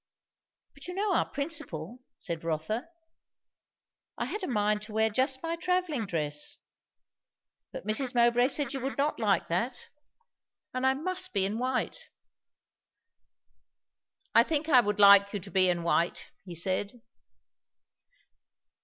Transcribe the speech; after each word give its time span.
"But 0.73 0.87
you 0.87 0.95
know 0.95 1.13
our 1.13 1.29
principle," 1.29 1.99
said 2.17 2.43
Rotha. 2.43 2.89
"I 4.17 4.25
had 4.25 4.41
a 4.41 4.47
mind 4.47 4.81
to 4.81 4.93
wear 4.93 5.11
just 5.11 5.43
my 5.43 5.55
travelling 5.55 6.07
dress; 6.07 6.57
but 7.71 7.85
Mrs. 7.85 8.15
Mowbray 8.15 8.47
said 8.47 8.73
you 8.73 8.79
would 8.79 8.97
not 8.97 9.19
like 9.19 9.47
that, 9.49 9.91
and 10.73 10.87
I 10.87 10.95
must 10.95 11.33
be 11.33 11.45
in 11.45 11.59
white." 11.59 12.09
"I 14.33 14.41
think 14.41 14.69
I 14.69 14.81
would 14.81 14.97
like 14.99 15.33
you 15.33 15.39
to 15.39 15.51
be 15.51 15.69
in 15.69 15.83
white," 15.83 16.31
he 16.45 16.55
said. 16.55 16.99